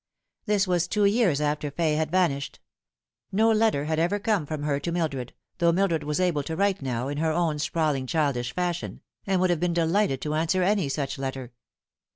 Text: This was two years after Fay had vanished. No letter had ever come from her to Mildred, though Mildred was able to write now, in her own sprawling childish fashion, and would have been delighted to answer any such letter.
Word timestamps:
This 0.47 0.67
was 0.67 0.87
two 0.87 1.05
years 1.05 1.39
after 1.39 1.69
Fay 1.69 1.93
had 1.93 2.09
vanished. 2.09 2.59
No 3.31 3.51
letter 3.51 3.85
had 3.85 3.99
ever 3.99 4.17
come 4.17 4.47
from 4.47 4.63
her 4.63 4.79
to 4.79 4.91
Mildred, 4.91 5.31
though 5.59 5.71
Mildred 5.71 6.03
was 6.03 6.19
able 6.19 6.41
to 6.41 6.55
write 6.55 6.81
now, 6.81 7.07
in 7.07 7.19
her 7.19 7.31
own 7.31 7.59
sprawling 7.59 8.07
childish 8.07 8.51
fashion, 8.55 9.01
and 9.27 9.39
would 9.39 9.51
have 9.51 9.59
been 9.59 9.73
delighted 9.73 10.19
to 10.21 10.33
answer 10.33 10.63
any 10.63 10.89
such 10.89 11.19
letter. 11.19 11.53